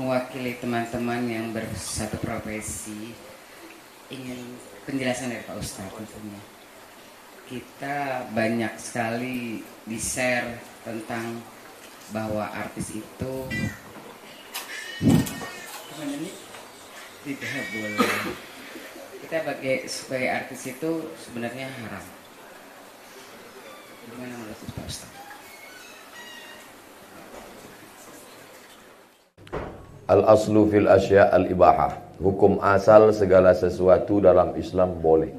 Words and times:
mewakili 0.00 0.56
teman-teman 0.56 1.28
yang 1.28 1.52
bersatu 1.52 2.16
profesi 2.24 3.12
ingin 4.08 4.56
penjelasan 4.88 5.28
dari 5.28 5.44
Pak 5.44 5.60
Ustadz 5.60 5.92
tentunya. 5.92 6.40
Kita 7.44 8.24
banyak 8.32 8.80
sekali 8.80 9.60
di-share 9.84 10.56
tentang 10.88 11.44
bahwa 12.16 12.48
artis 12.48 12.96
itu 12.96 13.34
tidak 17.28 17.64
boleh. 17.76 18.10
Kita 19.20 19.36
sebagai 19.44 19.76
sebagai 19.84 20.30
artis 20.32 20.60
itu 20.64 20.90
sebenarnya 21.20 21.68
haram. 21.84 22.04
Gimana 24.08 24.32
menurut 24.32 24.56
Pak 24.64 24.86
Ustadz? 24.88 25.19
Al 30.10 30.26
aslu 30.26 30.66
fil 30.66 30.90
asya 30.90 31.30
al 31.30 31.46
ibahah. 31.46 32.18
Hukum 32.18 32.58
asal 32.58 33.14
segala 33.14 33.54
sesuatu 33.54 34.18
dalam 34.18 34.58
Islam 34.58 34.98
boleh. 34.98 35.30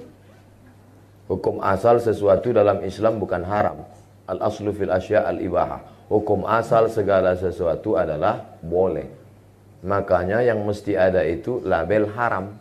Hukum 1.27 1.59
asal 1.59 1.99
sesuatu 1.99 2.55
dalam 2.55 2.79
Islam 2.88 3.20
bukan 3.20 3.43
haram. 3.43 3.84
Al 4.31 4.39
aslu 4.39 4.71
fil 4.71 4.88
asya 4.88 5.27
al 5.27 5.43
ibahah. 5.43 5.84
Hukum 6.07 6.48
asal 6.48 6.88
segala 6.88 7.35
sesuatu 7.35 7.99
adalah 7.99 8.55
boleh. 8.63 9.12
Makanya 9.84 10.39
yang 10.39 10.63
mesti 10.63 10.95
ada 10.95 11.20
itu 11.27 11.59
label 11.67 12.07
haram. 12.15 12.55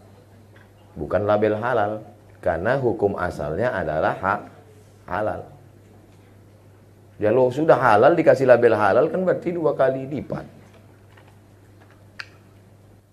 Bukan 0.98 1.22
label 1.30 1.62
halal. 1.62 2.02
Karena 2.42 2.74
hukum 2.74 3.14
asalnya 3.22 3.70
adalah 3.70 4.18
hak 4.18 4.40
halal. 5.06 5.46
Kalau 7.22 7.52
sudah 7.54 7.78
halal 7.78 8.18
dikasih 8.18 8.50
label 8.50 8.74
halal 8.74 9.06
kan 9.12 9.20
berarti 9.22 9.52
dua 9.52 9.76
kali 9.76 10.08
lipat 10.08 10.59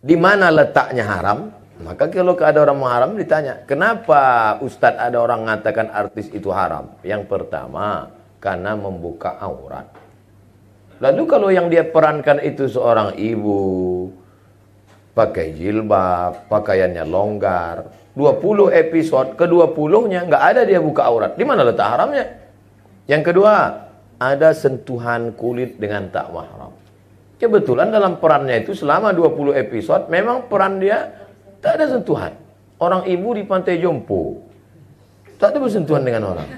di 0.02 0.16
mana 0.16 0.54
letaknya 0.54 1.06
haram? 1.06 1.54
Maka 1.78 2.10
kalau 2.10 2.34
ada 2.42 2.66
orang 2.66 2.82
haram 2.90 3.12
ditanya, 3.14 3.62
kenapa 3.70 4.58
Ustadz 4.66 4.98
ada 4.98 5.22
orang 5.22 5.46
mengatakan 5.46 5.94
artis 5.94 6.26
itu 6.34 6.50
haram? 6.50 6.90
Yang 7.06 7.30
pertama, 7.30 8.10
karena 8.42 8.74
membuka 8.74 9.38
aurat. 9.38 9.86
Lalu 10.98 11.24
kalau 11.30 11.54
yang 11.54 11.70
dia 11.70 11.86
perankan 11.86 12.42
itu 12.42 12.66
seorang 12.66 13.14
ibu, 13.22 14.10
pakai 15.14 15.54
jilbab, 15.54 16.50
pakaiannya 16.50 17.06
longgar, 17.06 17.94
20 18.18 18.74
episode, 18.74 19.38
ke-20-nya 19.38 20.26
nggak 20.26 20.44
ada 20.54 20.62
dia 20.66 20.82
buka 20.82 21.06
aurat. 21.06 21.38
Di 21.38 21.46
mana 21.46 21.62
letak 21.62 21.86
haramnya? 21.86 22.26
Yang 23.06 23.24
kedua, 23.30 23.54
ada 24.18 24.50
sentuhan 24.58 25.30
kulit 25.38 25.78
dengan 25.78 26.10
tak 26.10 26.34
mahram. 26.34 26.74
Kebetulan 27.38 27.94
dalam 27.94 28.18
perannya 28.18 28.66
itu 28.66 28.74
selama 28.74 29.14
20 29.14 29.54
episode 29.62 30.10
memang 30.10 30.50
peran 30.50 30.82
dia 30.82 31.06
tak 31.62 31.78
ada 31.78 31.86
sentuhan. 31.94 32.34
Orang 32.82 33.06
ibu 33.06 33.34
di 33.38 33.46
pantai 33.46 33.78
Jompo. 33.78 34.42
Tak 35.38 35.54
ada 35.54 35.58
bersentuhan 35.62 36.02
dengan 36.02 36.34
orang. 36.34 36.50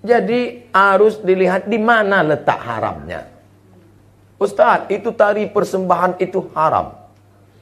Jadi 0.00 0.72
harus 0.72 1.20
dilihat 1.20 1.68
di 1.68 1.76
mana 1.76 2.24
letak 2.24 2.56
haramnya. 2.56 3.28
Ustaz, 4.40 4.88
itu 4.88 5.12
tari 5.12 5.50
persembahan 5.50 6.16
itu 6.16 6.48
haram. 6.56 6.94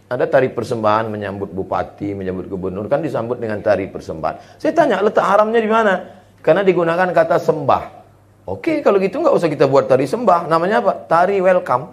Ada 0.07 0.31
tari 0.31 0.55
persembahan 0.55 1.11
menyambut 1.11 1.51
bupati, 1.51 2.15
menyambut 2.15 2.47
gubernur 2.47 2.87
kan 2.87 3.03
disambut 3.03 3.43
dengan 3.43 3.59
tari 3.59 3.91
persembahan. 3.91 4.63
Saya 4.63 4.71
tanya 4.71 5.03
letak 5.03 5.27
haramnya 5.27 5.59
di 5.59 5.67
mana? 5.67 5.95
Karena 6.39 6.63
digunakan 6.63 7.11
kata 7.11 7.43
sembah. 7.43 8.06
Oke, 8.47 8.79
kalau 8.79 9.03
gitu 9.03 9.19
nggak 9.19 9.35
usah 9.35 9.51
kita 9.51 9.67
buat 9.67 9.91
tari 9.91 10.07
sembah. 10.07 10.47
Namanya 10.47 10.79
apa? 10.79 10.95
Tari 10.95 11.43
welcome. 11.43 11.91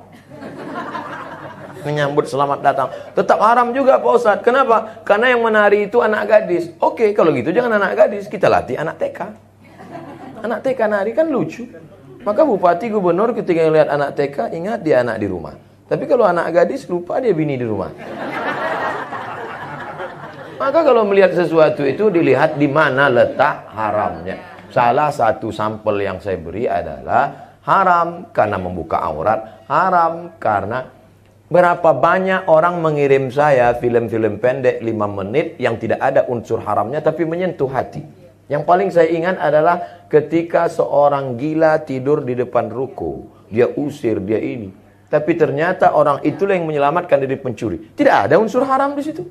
Menyambut 1.82 2.30
selamat 2.30 2.62
datang. 2.62 2.94
Tetap 3.18 3.42
haram 3.42 3.74
juga 3.74 3.98
Pak 3.98 4.12
Ustadz. 4.14 4.46
Kenapa? 4.46 5.02
Karena 5.02 5.34
yang 5.34 5.42
menari 5.42 5.90
itu 5.90 5.98
anak 6.06 6.30
gadis. 6.30 6.70
Oke, 6.78 7.10
kalau 7.18 7.34
gitu 7.34 7.50
jangan 7.50 7.82
anak 7.82 7.98
gadis. 7.98 8.30
Kita 8.30 8.54
latih 8.54 8.78
anak 8.78 9.02
TK. 9.02 9.20
Anak 10.46 10.62
TK 10.62 10.80
nari 10.86 11.12
kan 11.18 11.26
lucu. 11.26 11.66
Maka 12.22 12.46
bupati 12.46 12.86
gubernur 12.94 13.34
ketika 13.34 13.66
melihat 13.66 13.90
anak 13.90 14.14
TK 14.14 14.54
ingat 14.54 14.86
dia 14.86 15.02
anak 15.02 15.18
di 15.18 15.26
rumah. 15.26 15.58
Tapi 15.90 16.06
kalau 16.06 16.30
anak 16.30 16.54
gadis 16.54 16.86
lupa 16.86 17.18
dia 17.18 17.34
bini 17.34 17.58
di 17.58 17.66
rumah. 17.66 17.90
Maka 20.62 20.80
kalau 20.86 21.02
melihat 21.10 21.34
sesuatu 21.34 21.82
itu 21.82 22.14
dilihat 22.14 22.62
di 22.62 22.70
mana 22.70 23.10
letak 23.10 23.74
haramnya. 23.74 24.53
Salah 24.74 25.14
satu 25.14 25.54
sampel 25.54 26.02
yang 26.02 26.18
saya 26.18 26.42
beri 26.42 26.66
adalah 26.66 27.54
haram 27.62 28.34
karena 28.34 28.58
membuka 28.58 28.98
aurat, 29.06 29.62
haram 29.70 30.34
karena 30.42 30.90
berapa 31.46 31.94
banyak 31.94 32.50
orang 32.50 32.82
mengirim 32.82 33.30
saya 33.30 33.78
film-film 33.78 34.42
pendek 34.42 34.82
5 34.82 34.90
menit 35.22 35.62
yang 35.62 35.78
tidak 35.78 36.02
ada 36.02 36.26
unsur 36.26 36.58
haramnya 36.66 37.06
tapi 37.06 37.22
menyentuh 37.22 37.70
hati. 37.70 38.02
Yang 38.50 38.64
paling 38.66 38.90
saya 38.90 39.14
ingat 39.14 39.38
adalah 39.38 40.10
ketika 40.10 40.66
seorang 40.66 41.38
gila 41.38 41.78
tidur 41.86 42.26
di 42.26 42.34
depan 42.34 42.74
ruko, 42.74 43.30
dia 43.54 43.70
usir, 43.78 44.26
dia 44.26 44.42
ini. 44.42 44.74
Tapi 45.06 45.38
ternyata 45.38 45.94
orang 45.94 46.26
itulah 46.26 46.58
yang 46.58 46.66
menyelamatkan 46.66 47.22
diri 47.22 47.38
pencuri. 47.38 47.94
Tidak 47.94 48.26
ada 48.26 48.42
unsur 48.42 48.66
haram 48.66 48.98
di 48.98 49.06
situ. 49.06 49.22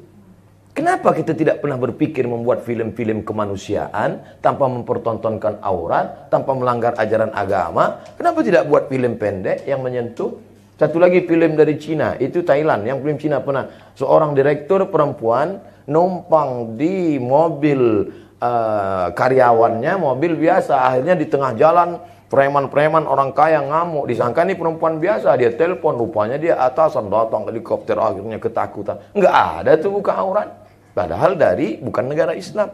Kenapa 0.73 1.13
kita 1.13 1.37
tidak 1.37 1.61
pernah 1.61 1.77
berpikir 1.77 2.25
membuat 2.25 2.65
film-film 2.65 3.29
kemanusiaan 3.29 4.41
tanpa 4.41 4.65
mempertontonkan 4.73 5.61
aurat, 5.61 6.33
tanpa 6.33 6.57
melanggar 6.57 6.97
ajaran 6.97 7.29
agama? 7.37 8.01
Kenapa 8.17 8.41
tidak 8.41 8.65
buat 8.73 8.89
film 8.89 9.21
pendek 9.21 9.69
yang 9.69 9.85
menyentuh? 9.85 10.33
Satu 10.81 10.97
lagi 10.97 11.29
film 11.29 11.61
dari 11.61 11.77
Cina, 11.77 12.17
itu 12.17 12.41
Thailand. 12.41 12.89
Yang 12.89 13.05
film 13.05 13.19
Cina 13.21 13.45
pernah 13.45 13.69
seorang 13.93 14.33
direktur 14.33 14.89
perempuan 14.89 15.61
numpang 15.85 16.81
di 16.81 17.21
mobil 17.21 18.09
uh, 18.41 19.13
karyawannya, 19.13 19.93
mobil 20.01 20.41
biasa. 20.41 20.89
Akhirnya 20.89 21.21
di 21.21 21.29
tengah 21.29 21.53
jalan 21.53 22.01
preman-preman 22.33 23.05
orang 23.05 23.37
kaya 23.37 23.61
ngamuk. 23.61 24.09
Disangka 24.09 24.49
ini 24.49 24.57
perempuan 24.57 24.97
biasa, 24.97 25.37
dia 25.37 25.53
telepon 25.53 26.01
rupanya 26.01 26.41
dia 26.41 26.57
atasan 26.57 27.13
datang 27.13 27.45
helikopter 27.45 28.01
akhirnya 28.01 28.41
ketakutan. 28.41 28.97
Enggak 29.13 29.37
ada 29.37 29.77
tuh 29.77 30.01
buka 30.01 30.17
aurat. 30.17 30.62
Padahal 30.93 31.41
dari 31.41 31.81
bukan 31.81 32.05
negara 32.09 32.37
Islam. 32.37 32.69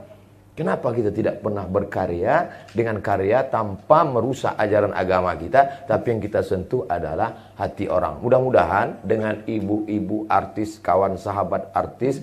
Kenapa 0.58 0.90
kita 0.90 1.14
tidak 1.14 1.38
pernah 1.38 1.62
berkarya 1.70 2.66
dengan 2.74 2.98
karya 2.98 3.46
tanpa 3.46 4.02
merusak 4.02 4.58
ajaran 4.58 4.90
agama 4.90 5.30
kita, 5.38 5.86
tapi 5.86 6.10
yang 6.10 6.18
kita 6.18 6.42
sentuh 6.42 6.82
adalah 6.90 7.54
hati 7.54 7.86
orang. 7.86 8.18
Mudah-mudahan 8.18 9.06
dengan 9.06 9.46
ibu-ibu 9.46 10.26
artis, 10.26 10.82
kawan 10.82 11.14
sahabat 11.14 11.70
artis 11.70 12.18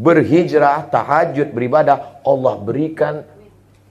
berhijrah, 0.00 0.88
tahajud, 0.88 1.52
beribadah, 1.52 2.22
Allah 2.24 2.54
berikan 2.56 3.14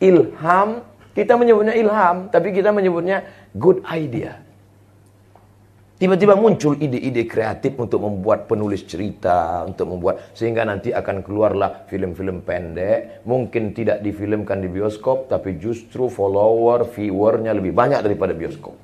ilham. 0.01 0.81
Kita 1.13 1.35
menyebutnya 1.35 1.77
ilham, 1.77 2.31
tapi 2.33 2.55
kita 2.55 2.73
menyebutnya 2.73 3.21
good 3.53 3.85
idea. 3.85 4.39
Tiba-tiba 5.99 6.31
muncul 6.39 6.79
ide-ide 6.79 7.27
kreatif 7.27 7.75
untuk 7.75 7.99
membuat 8.07 8.47
penulis 8.47 8.87
cerita, 8.87 9.67
untuk 9.67 9.91
membuat 9.91 10.31
sehingga 10.31 10.63
nanti 10.63 10.95
akan 10.95 11.19
keluarlah 11.19 11.91
film-film 11.91 12.39
pendek, 12.47 13.27
mungkin 13.27 13.75
tidak 13.75 13.99
difilmkan 13.99 14.63
di 14.63 14.71
bioskop 14.71 15.27
tapi 15.27 15.59
justru 15.59 16.07
follower, 16.07 16.87
viewernya 16.87 17.51
lebih 17.51 17.75
banyak 17.75 17.99
daripada 17.99 18.31
bioskop. 18.31 18.79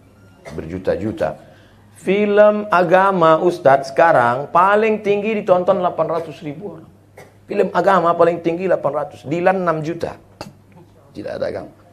Berjuta-juta. 0.59 1.39
Film 1.95 2.67
agama 2.67 3.39
Ustadz 3.39 3.95
sekarang 3.95 4.51
paling 4.51 4.99
tinggi 4.99 5.39
ditonton 5.39 5.79
800 5.79 6.35
ribu 6.43 6.75
orang. 6.75 6.91
Film 7.47 7.71
agama 7.71 8.11
paling 8.11 8.43
tinggi 8.43 8.67
800. 8.67 9.23
Dilan 9.23 9.63
6 9.63 9.87
juta. 9.87 10.19
Tidak 11.15 11.31
ada 11.31 11.47
agama. 11.47 11.84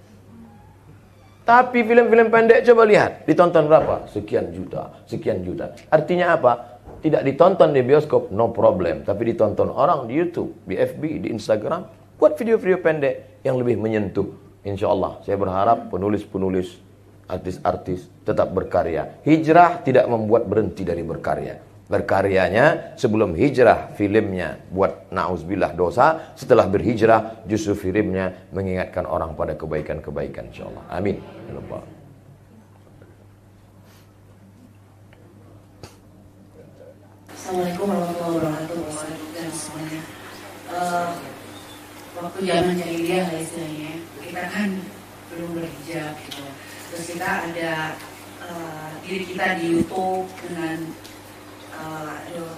Tapi 1.42 1.82
film-film 1.82 2.30
pendek 2.30 2.62
coba 2.62 2.82
lihat, 2.86 3.26
ditonton 3.26 3.66
berapa? 3.66 4.06
Sekian 4.06 4.54
juta, 4.54 4.94
sekian 5.10 5.42
juta. 5.42 5.74
Artinya 5.90 6.38
apa? 6.38 6.78
Tidak 7.02 7.26
ditonton 7.26 7.74
di 7.74 7.82
bioskop, 7.82 8.30
no 8.30 8.54
problem. 8.54 9.02
Tapi 9.02 9.34
ditonton 9.34 9.66
orang 9.74 10.06
di 10.06 10.14
YouTube, 10.22 10.54
di 10.62 10.78
FB, 10.78 11.26
di 11.26 11.28
Instagram. 11.34 11.82
Buat 12.14 12.38
video-video 12.38 12.78
pendek 12.78 13.42
yang 13.42 13.58
lebih 13.58 13.74
menyentuh. 13.74 14.30
Insya 14.62 14.94
Allah, 14.94 15.18
saya 15.26 15.34
berharap 15.34 15.90
penulis-penulis, 15.90 16.78
artis-artis 17.26 18.06
tetap 18.22 18.54
berkarya. 18.54 19.18
Hijrah 19.26 19.82
tidak 19.82 20.06
membuat 20.06 20.46
berhenti 20.46 20.86
dari 20.86 21.02
berkarya 21.02 21.71
berkaryanya 21.92 22.96
sebelum 22.96 23.36
hijrah 23.36 23.92
filmnya 23.92 24.64
buat 24.72 25.12
nauzubillah 25.12 25.76
dosa. 25.76 26.32
Setelah 26.32 26.64
berhijrah 26.72 27.44
justru 27.44 27.76
filmnya 27.76 28.48
mengingatkan 28.48 29.04
orang 29.04 29.36
pada 29.36 29.52
kebaikan-kebaikan 29.52 30.48
insyaallah. 30.48 30.88
Amin. 30.88 31.20
Ya 31.20 31.60
Assalamualaikum 37.42 37.84
warahmatullahi 37.90 38.34
wabarakatuh. 38.38 38.80
Dan 39.36 39.48
semuanya 39.52 40.00
uh, 40.72 41.10
waktu 42.16 42.38
zaman 42.48 42.74
jahiliyah 42.80 43.24
lah 43.28 43.40
istilahnya. 43.42 43.92
Kita 44.22 44.42
kan 44.48 44.68
belum 45.28 45.50
berhijab 45.60 46.12
gitu. 46.24 46.46
Terus 46.88 47.04
kita 47.12 47.28
ada 47.50 47.72
uh, 48.46 48.90
diri 49.04 49.24
kita 49.28 49.60
di 49.60 49.64
YouTube 49.76 50.30
dengan 50.48 50.78
uh, 51.76 52.26
aduh, 52.28 52.54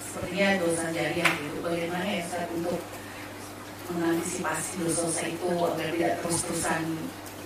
sepertinya 0.00 0.48
dosa 0.60 0.84
jariah 0.92 1.30
gitu. 1.40 1.58
Bagaimana 1.64 2.04
ya 2.04 2.20
Ustaz 2.24 2.46
untuk 2.52 2.80
mengantisipasi 3.92 4.70
dosa-dosa 4.84 5.22
itu 5.28 5.48
agar 5.48 5.88
tidak 5.92 6.12
terus-terusan. 6.22 6.82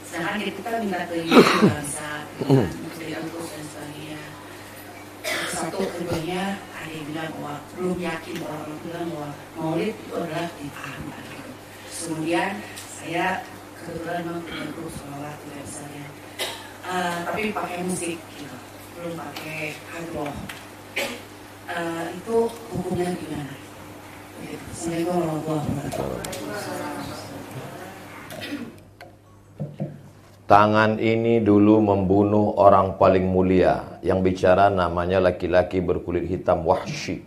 Sedangkan 0.06 0.38
kita 0.43 0.70
minta 0.82 1.00
ke 1.11 1.17
bangsa 1.62 2.08
untuk 2.43 2.94
terus 2.99 3.49
dan 3.50 3.64
sebagainya. 3.70 4.20
Satu 5.50 5.79
keduanya 5.82 6.43
ada 6.87 6.93
yang 6.94 7.06
bilang 7.11 7.31
bahwa 7.38 7.55
belum 7.75 7.99
yakin 7.99 8.35
bahwa 8.38 8.56
orang 8.62 8.81
bilang 8.87 9.06
bahwa 9.11 9.31
maulid 9.59 9.94
itu 9.99 10.14
adalah 10.14 10.47
dipahami 10.55 11.11
gitu. 11.19 11.50
kemudian 12.06 12.52
saya 12.87 13.43
kebetulan 13.75 14.23
memang 14.23 14.43
punya 14.47 14.67
grup 14.70 14.93
sholat 14.94 15.35
tidak 15.43 15.62
misalnya 15.67 16.06
uh, 16.87 17.19
tapi 17.26 17.41
pakai 17.50 17.79
musik 17.82 18.17
gitu. 18.38 18.56
Belum 18.94 19.12
pakai 19.19 19.75
hardrock 19.91 20.35
uh, 21.70 22.06
itu 22.10 22.37
hukumnya 22.72 23.12
gimana 23.16 23.54
Assalamualaikum 24.76 25.56
warahmatullahi. 25.56 26.31
Tangan 30.46 31.02
ini 31.02 31.43
dulu 31.43 31.82
membunuh 31.82 32.54
orang 32.54 32.94
paling 33.00 33.26
mulia. 33.26 33.98
Yang 34.06 34.19
bicara 34.31 34.70
namanya 34.70 35.19
laki-laki 35.19 35.82
berkulit 35.82 36.28
hitam 36.31 36.62
Wahsy. 36.62 37.19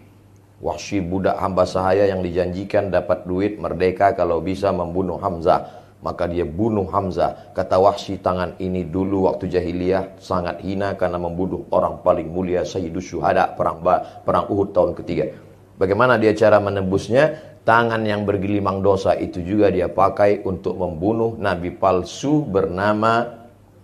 Wahsy 0.63 1.03
budak 1.03 1.35
hamba 1.35 1.67
sahaya 1.67 2.07
yang 2.07 2.23
dijanjikan 2.23 2.87
dapat 2.87 3.27
duit 3.27 3.59
merdeka 3.59 4.15
kalau 4.15 4.39
bisa 4.39 4.71
membunuh 4.71 5.19
Hamzah. 5.19 5.78
Maka 5.99 6.31
dia 6.31 6.47
bunuh 6.47 6.87
Hamzah. 6.87 7.51
Kata 7.51 7.75
Wahsy 7.75 8.23
tangan 8.23 8.55
ini 8.63 8.87
dulu 8.87 9.27
waktu 9.27 9.51
jahiliyah 9.51 10.15
sangat 10.23 10.63
hina 10.63 10.95
karena 10.95 11.19
membunuh 11.19 11.67
orang 11.75 11.99
paling 11.99 12.31
mulia 12.31 12.63
Sayyidus 12.63 13.11
Syuhada 13.11 13.51
perang, 13.51 13.83
perang 14.23 14.47
Uhud 14.47 14.71
tahun 14.71 14.95
ketiga. 14.95 15.35
Bagaimana 15.75 16.15
dia 16.15 16.31
cara 16.35 16.59
menebusnya? 16.63 17.51
Tangan 17.67 18.01
yang 18.01 18.23
bergelimang 18.25 18.81
dosa 18.81 19.13
itu 19.13 19.43
juga 19.43 19.69
dia 19.69 19.91
pakai 19.91 20.41
untuk 20.47 20.79
membunuh 20.79 21.37
nabi 21.37 21.69
palsu 21.69 22.41
bernama 22.47 23.39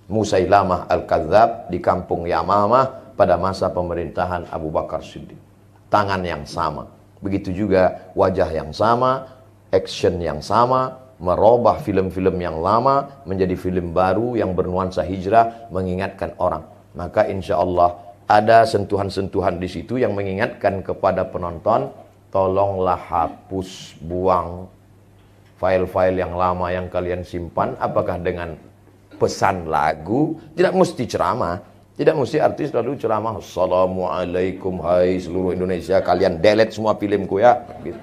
Musailamah 0.10 0.90
Al-Kadzab 0.90 1.70
di 1.70 1.78
kampung 1.84 2.26
Yamamah 2.26 3.14
pada 3.14 3.38
masa 3.38 3.70
pemerintahan 3.70 4.50
Abu 4.50 4.74
Bakar 4.74 5.06
Siddiq. 5.06 5.38
Tangan 5.92 6.22
yang 6.26 6.48
sama. 6.50 6.90
Begitu 7.22 7.54
juga 7.54 8.10
wajah 8.14 8.50
yang 8.50 8.70
sama, 8.70 9.26
action 9.74 10.18
yang 10.18 10.42
sama, 10.42 11.05
merubah 11.20 11.80
film-film 11.80 12.36
yang 12.40 12.60
lama 12.60 13.24
menjadi 13.24 13.56
film 13.56 13.96
baru 13.96 14.36
yang 14.36 14.52
bernuansa 14.52 15.04
hijrah 15.08 15.72
mengingatkan 15.72 16.36
orang. 16.40 16.68
Maka 16.96 17.28
insya 17.28 17.60
Allah 17.60 17.96
ada 18.26 18.66
sentuhan-sentuhan 18.66 19.62
di 19.62 19.70
situ 19.70 20.02
yang 20.02 20.18
mengingatkan 20.18 20.82
kepada 20.82 21.30
penonton 21.30 21.94
tolonglah 22.34 22.98
hapus 22.98 23.96
buang 24.02 24.68
file-file 25.56 26.20
yang 26.20 26.34
lama 26.36 26.68
yang 26.74 26.92
kalian 26.92 27.24
simpan 27.24 27.78
apakah 27.80 28.20
dengan 28.20 28.60
pesan 29.16 29.72
lagu 29.72 30.36
tidak 30.58 30.76
mesti 30.76 31.04
ceramah 31.08 31.64
tidak 31.96 32.16
mesti 32.20 32.44
artis 32.44 32.76
lalu 32.76 33.00
ceramah 33.00 33.40
Assalamualaikum 33.40 34.84
hai 34.84 35.16
seluruh 35.16 35.56
Indonesia 35.56 36.04
kalian 36.04 36.44
delete 36.44 36.76
semua 36.76 37.00
filmku 37.00 37.40
ya 37.40 37.56
gitu. 37.88 37.96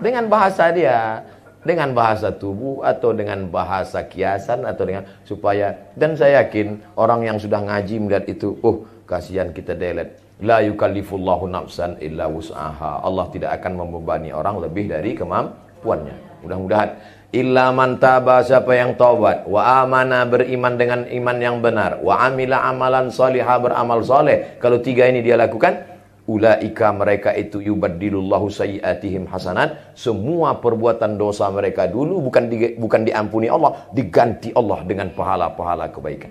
dengan 0.00 0.24
bahasa 0.32 0.72
dia 0.72 1.20
dengan 1.60 1.92
bahasa 1.92 2.32
tubuh 2.32 2.80
atau 2.84 3.12
dengan 3.12 3.48
bahasa 3.52 4.04
kiasan 4.06 4.64
atau 4.64 4.84
dengan 4.88 5.04
supaya 5.28 5.76
dan 5.96 6.16
saya 6.16 6.44
yakin 6.44 6.80
orang 6.96 7.28
yang 7.28 7.36
sudah 7.36 7.60
ngaji 7.60 8.00
melihat 8.00 8.24
itu 8.28 8.56
oh 8.64 8.88
kasihan 9.04 9.52
kita 9.52 9.76
delete 9.76 10.30
La 10.40 10.64
yukallifullahu 10.64 11.52
nafsan 11.52 12.00
illa 12.00 12.24
wus'aha. 12.24 13.04
Allah 13.04 13.28
tidak 13.28 13.60
akan 13.60 13.84
membebani 13.84 14.32
orang 14.32 14.56
lebih 14.56 14.88
dari 14.88 15.12
kemampuannya. 15.12 16.40
Mudah-mudahan. 16.40 16.90
Illa 17.30 17.68
man 17.76 18.00
taba 18.00 18.40
siapa 18.40 18.72
yang 18.72 18.96
taubat. 18.96 19.44
Wa 19.44 19.84
amana 19.84 20.24
beriman 20.24 20.80
dengan 20.80 21.04
iman 21.04 21.36
yang 21.36 21.60
benar. 21.60 22.00
Wa 22.00 22.24
amila 22.24 22.64
amalan 22.72 23.12
salihah 23.12 23.60
beramal 23.60 24.00
saleh. 24.00 24.56
Kalau 24.56 24.80
tiga 24.80 25.04
ini 25.04 25.20
dia 25.20 25.36
lakukan 25.36 25.89
ulaika 26.30 26.94
mereka 26.94 27.34
itu 27.34 27.58
yubaddilullahu 27.58 28.46
sayyiatihim 28.46 29.26
hasanat 29.26 29.90
semua 29.98 30.54
perbuatan 30.62 31.18
dosa 31.18 31.50
mereka 31.50 31.90
dulu 31.90 32.30
bukan 32.30 32.46
di, 32.46 32.78
bukan 32.78 33.02
diampuni 33.02 33.50
Allah 33.50 33.90
diganti 33.90 34.54
Allah 34.54 34.86
dengan 34.86 35.10
pahala-pahala 35.10 35.90
kebaikan 35.90 36.30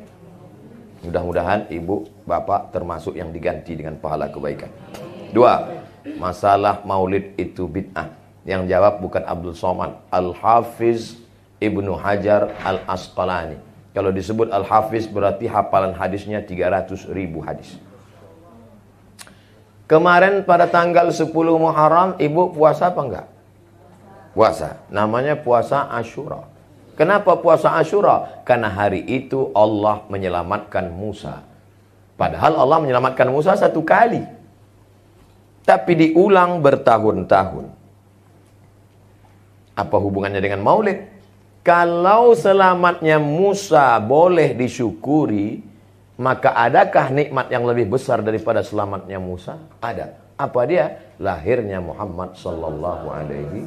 Mudah-mudahan 1.00 1.72
ibu, 1.72 2.12
bapak 2.28 2.75
termasuk 2.75 3.16
yang 3.16 3.31
diganti 3.31 3.72
dengan 3.72 3.96
pahala 3.96 4.28
kebaikan. 4.28 4.68
Dua, 5.31 5.80
masalah 6.19 6.84
maulid 6.84 7.40
itu 7.40 7.72
bid'ah. 7.72 8.12
Yang 8.44 8.68
jawab 8.68 9.00
bukan 9.00 9.24
Abdul 9.24 9.56
Somad, 9.56 9.95
Al-Hafiz 10.12 11.16
Ibnu 11.63 11.95
Hajar 11.95 12.52
Al-Asqalani. 12.68 13.56
Kalau 13.95 14.12
disebut 14.12 14.52
Al-Hafiz 14.52 15.07
berarti 15.07 15.48
hafalan 15.48 15.95
hadisnya 15.95 16.44
300 16.44 17.07
ribu 17.16 17.40
hadis. 17.48 17.80
Kemarin 19.89 20.45
pada 20.45 20.69
tanggal 20.69 21.09
10 21.09 21.33
Muharram, 21.33 22.13
ibu 22.21 22.53
puasa 22.53 22.94
apa 22.94 23.01
enggak? 23.01 23.27
Puasa. 24.38 24.86
Namanya 24.94 25.33
puasa 25.33 25.89
Ashura. 25.89 26.45
Kenapa 26.94 27.33
puasa 27.41 27.74
Ashura? 27.74 28.45
Karena 28.45 28.69
hari 28.69 29.01
itu 29.01 29.50
Allah 29.57 30.06
menyelamatkan 30.06 30.94
Musa. 30.94 31.41
Padahal 32.13 32.53
Allah 32.53 32.77
menyelamatkan 32.86 33.33
Musa 33.33 33.57
satu 33.57 33.81
kali. 33.81 34.21
Tapi 35.65 35.92
diulang 35.97 36.62
bertahun-tahun. 36.62 37.74
Apa 39.74 39.97
hubungannya 39.97 40.38
dengan 40.38 40.62
maulid? 40.62 41.01
Kalau 41.65 42.38
selamatnya 42.38 43.18
Musa 43.18 43.97
boleh 43.97 44.53
disyukuri, 44.53 45.69
maka 46.19 46.51
adakah 46.51 47.16
nikmat 47.16 47.48
yang 47.48 47.63
lebih 47.63 47.88
besar 47.88 48.19
daripada 48.19 48.60
selamatnya 48.60 49.24
Musa? 49.24 49.56
Ada. 49.80 50.19
Apa 50.36 50.68
dia? 50.68 51.16
Lahirnya 51.16 51.80
Muhammad 51.80 52.36
sallallahu 52.36 53.07
alaihi 53.07 53.63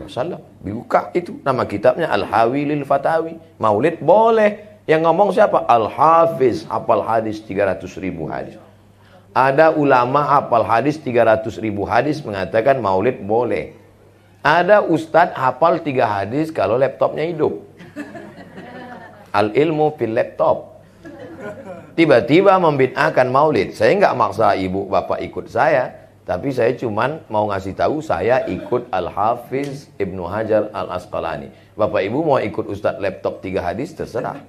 wasallam. 0.00 0.40
Dibuka 0.64 1.12
itu 1.12 1.36
nama 1.44 1.68
kitabnya 1.68 2.08
Al-Hawi 2.08 2.72
lil 2.72 2.88
Fatawi. 2.88 3.36
Maulid 3.60 4.00
boleh. 4.00 4.80
Yang 4.88 5.00
ngomong 5.04 5.28
siapa? 5.36 5.68
Al-Hafiz, 5.68 6.64
hafal 6.64 7.04
hadis 7.04 7.44
300 7.44 7.84
ribu 8.00 8.32
hadis. 8.32 8.56
Ada 9.36 9.76
ulama 9.76 10.24
hafal 10.24 10.64
hadis 10.64 10.96
300 10.96 11.44
ribu 11.60 11.84
hadis 11.84 12.24
mengatakan 12.24 12.80
maulid 12.80 13.20
boleh. 13.20 13.76
Ada 14.40 14.80
ustadz 14.84 15.36
hafal 15.36 15.84
3 15.84 16.00
hadis 16.00 16.48
kalau 16.48 16.80
laptopnya 16.80 17.28
hidup. 17.28 17.60
Al-ilmu 19.36 19.92
fil 20.00 20.16
laptop. 20.16 20.73
Tiba-tiba 21.94 22.58
membid'ahkan 22.58 23.30
maulid. 23.30 23.72
Saya 23.76 23.94
nggak 23.94 24.14
maksa 24.18 24.58
ibu 24.58 24.90
bapak 24.90 25.22
ikut 25.22 25.46
saya. 25.46 26.04
Tapi 26.24 26.48
saya 26.56 26.72
cuman 26.72 27.20
mau 27.28 27.52
ngasih 27.52 27.76
tahu 27.76 28.00
saya 28.00 28.48
ikut 28.48 28.88
Al-Hafiz 28.88 29.92
Ibnu 30.00 30.24
Hajar 30.24 30.72
Al-Asqalani. 30.72 31.52
Bapak 31.76 32.00
Ibu 32.00 32.24
mau 32.24 32.40
ikut 32.40 32.64
Ustadz 32.64 32.96
laptop 32.96 33.44
tiga 33.44 33.60
hadis 33.60 33.92
terserah. 33.92 34.40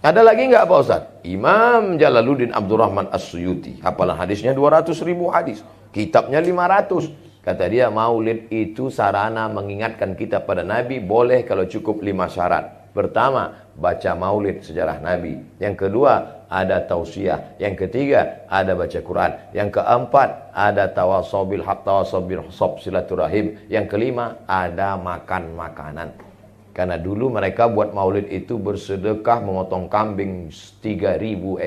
Ada 0.00 0.24
lagi 0.24 0.48
nggak 0.48 0.64
Pak 0.64 0.78
Ustadz? 0.80 1.10
Imam 1.28 2.00
Jalaluddin 2.00 2.56
Abdurrahman 2.56 3.12
As-Suyuti. 3.12 3.84
Hafalan 3.84 4.16
hadisnya 4.16 4.56
200 4.56 4.96
ribu 5.04 5.28
hadis. 5.28 5.60
Kitabnya 5.92 6.40
500. 6.40 7.44
Kata 7.44 7.68
dia 7.68 7.92
maulid 7.92 8.48
itu 8.48 8.88
sarana 8.88 9.52
mengingatkan 9.52 10.16
kita 10.16 10.40
pada 10.40 10.64
Nabi 10.64 11.04
boleh 11.04 11.44
kalau 11.44 11.68
cukup 11.68 12.00
lima 12.00 12.32
syarat. 12.32 12.83
Pertama, 12.94 13.74
baca 13.74 14.14
maulid 14.14 14.62
sejarah 14.62 15.02
Nabi. 15.02 15.42
Yang 15.58 15.90
kedua, 15.90 16.46
ada 16.46 16.78
tausiah. 16.86 17.58
Yang 17.58 17.86
ketiga, 17.90 18.46
ada 18.46 18.78
baca 18.78 19.02
Quran. 19.02 19.30
Yang 19.50 19.82
keempat, 19.82 20.54
ada 20.54 20.86
tawasobil 20.94 21.66
hak 21.66 21.82
tawasobil 21.82 22.46
sob 22.54 22.78
silaturahim. 22.78 23.58
Yang 23.66 23.86
kelima, 23.90 24.38
ada 24.46 24.94
makan 24.94 25.58
makanan. 25.58 26.14
Karena 26.70 26.94
dulu 26.94 27.34
mereka 27.34 27.66
buat 27.66 27.90
maulid 27.90 28.30
itu 28.30 28.62
bersedekah 28.62 29.42
memotong 29.42 29.90
kambing 29.90 30.50
3000 30.78 31.18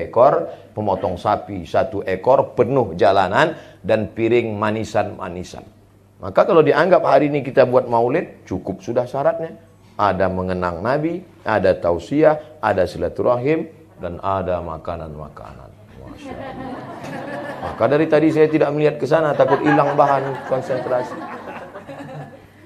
ekor, 0.08 0.48
memotong 0.76 1.20
sapi 1.20 1.64
satu 1.68 2.04
ekor, 2.08 2.56
penuh 2.56 2.96
jalanan, 2.96 3.56
dan 3.84 4.12
piring 4.16 4.56
manisan-manisan. 4.56 5.64
Maka 6.24 6.40
kalau 6.44 6.64
dianggap 6.64 7.04
hari 7.04 7.28
ini 7.32 7.40
kita 7.44 7.68
buat 7.68 7.84
maulid, 7.84 8.48
cukup 8.48 8.80
sudah 8.80 9.04
syaratnya. 9.08 9.68
Ada 9.98 10.30
mengenang 10.30 10.78
Nabi, 10.78 11.26
ada 11.42 11.74
tausiah, 11.74 12.38
ada 12.62 12.86
silaturahim, 12.86 13.66
dan 13.98 14.22
ada 14.22 14.62
makanan-makanan. 14.62 15.74
Maka 17.58 17.84
dari 17.90 18.06
tadi 18.06 18.30
saya 18.30 18.46
tidak 18.46 18.70
melihat 18.70 18.96
ke 19.02 19.06
sana 19.10 19.34
takut 19.34 19.58
hilang 19.58 19.98
bahan 19.98 20.46
konsentrasi. 20.46 21.18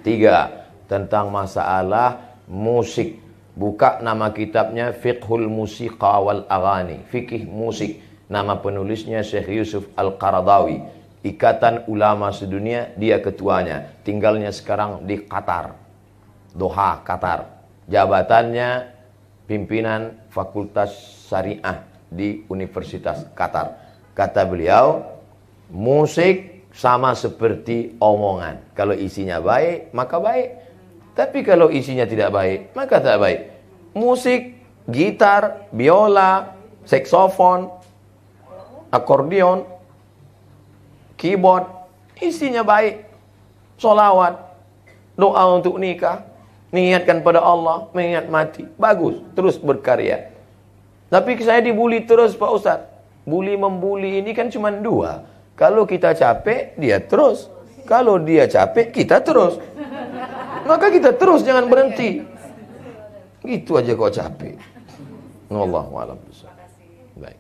Tiga, 0.04 0.68
tentang 0.84 1.32
masalah 1.32 2.36
musik. 2.44 3.16
Buka 3.52 4.00
nama 4.00 4.32
kitabnya 4.32 4.92
Fiqhul 4.96 5.48
Musiqa 5.48 6.20
wal 6.20 6.44
Aghani, 6.48 7.04
fikih 7.08 7.48
musik. 7.48 8.00
Nama 8.32 8.60
penulisnya 8.60 9.20
Syekh 9.20 9.52
Yusuf 9.52 9.84
Al-Qaradawi. 9.92 10.80
Ikatan 11.20 11.84
Ulama 11.88 12.32
Sedunia, 12.32 12.92
dia 12.96 13.20
ketuanya. 13.20 13.92
Tinggalnya 14.02 14.48
sekarang 14.48 15.04
di 15.04 15.20
Qatar. 15.20 15.81
Doha, 16.52 17.00
Qatar. 17.04 17.48
Jabatannya 17.88 18.92
pimpinan 19.48 20.16
Fakultas 20.30 20.92
Syariah 21.28 21.84
di 22.12 22.44
Universitas 22.48 23.26
Qatar. 23.32 23.76
Kata 24.12 24.44
beliau, 24.44 25.00
musik 25.72 26.68
sama 26.72 27.12
seperti 27.16 27.96
omongan. 28.00 28.72
Kalau 28.76 28.96
isinya 28.96 29.40
baik, 29.40 29.92
maka 29.92 30.16
baik. 30.20 30.48
Tapi 31.12 31.44
kalau 31.44 31.68
isinya 31.68 32.08
tidak 32.08 32.32
baik, 32.32 32.72
maka 32.72 32.96
tak 33.00 33.20
baik. 33.20 33.40
Musik, 33.92 34.56
gitar, 34.88 35.68
biola, 35.68 36.56
saksofon, 36.88 37.68
akordeon, 38.88 39.68
keyboard, 41.20 41.68
isinya 42.16 42.64
baik. 42.64 43.04
Solawat, 43.76 44.40
doa 45.16 45.42
untuk 45.52 45.76
nikah, 45.76 46.31
niatkan 46.72 47.20
pada 47.20 47.44
Allah, 47.44 47.92
mengingat 47.92 48.32
mati. 48.32 48.64
Bagus, 48.80 49.20
terus 49.36 49.60
berkarya. 49.60 50.32
Tapi 51.12 51.36
saya 51.44 51.60
dibully 51.60 52.08
terus 52.08 52.32
Pak 52.32 52.50
Ustadz. 52.56 52.88
Bully 53.28 53.54
membuli 53.54 54.18
ini 54.18 54.32
kan 54.32 54.48
cuma 54.48 54.72
dua. 54.72 55.22
Kalau 55.54 55.84
kita 55.84 56.16
capek, 56.16 56.74
dia 56.80 56.98
terus. 56.98 57.46
Kalau 57.84 58.16
dia 58.18 58.48
capek, 58.48 58.90
kita 58.90 59.20
terus. 59.20 59.60
Maka 60.64 60.88
kita 60.90 61.12
terus, 61.14 61.44
jangan 61.44 61.68
berhenti. 61.68 62.24
Gitu 63.44 63.76
aja 63.76 63.92
kok 63.92 64.14
capek. 64.14 64.54
Allah 65.52 65.84
a'lam 65.84 66.18
Baik. 67.12 67.38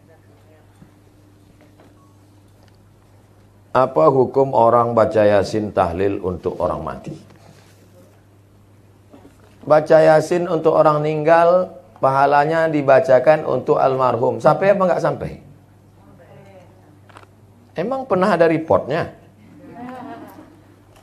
Apa 3.72 4.04
hukum 4.12 4.52
orang 4.52 4.92
baca 4.92 5.24
yasin 5.24 5.72
tahlil 5.72 6.20
untuk 6.20 6.60
orang 6.60 6.84
mati? 6.84 7.31
Baca 9.62 9.98
yasin 10.02 10.50
untuk 10.50 10.74
orang 10.74 11.02
meninggal 11.02 11.78
pahalanya 12.02 12.66
dibacakan 12.66 13.46
untuk 13.46 13.78
almarhum. 13.78 14.42
Sampai 14.42 14.74
apa 14.74 14.82
enggak 14.82 15.02
sampai? 15.02 15.30
Emang 17.78 18.04
pernah 18.04 18.34
ada 18.34 18.50
reportnya? 18.50 19.16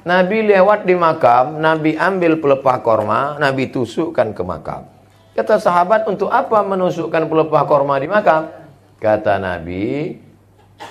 Nabi 0.03 0.47
lewat 0.47 0.87
di 0.87 0.95
makam, 0.95 1.59
Nabi 1.59 1.95
ambil 1.99 2.39
pelepah 2.39 2.77
korma, 2.79 3.35
Nabi 3.35 3.67
tusukkan 3.67 4.31
ke 4.31 4.43
makam. 4.43 4.87
Kata 5.35 5.59
sahabat, 5.59 6.07
untuk 6.07 6.27
apa 6.31 6.63
menusukkan 6.63 7.27
pelepah 7.27 7.63
korma 7.67 7.95
di 7.99 8.07
makam? 8.11 8.51
Kata 8.99 9.39
Nabi, 9.39 10.19